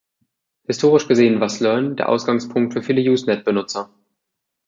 Historisch 0.65 1.07
gesehen 1.07 1.39
war 1.41 1.49
Slrn 1.49 1.95
der 1.95 2.09
Ausgangspunkt 2.09 2.73
für 2.73 2.81
viele 2.81 3.07
Usenet-Benutzer. 3.11 3.91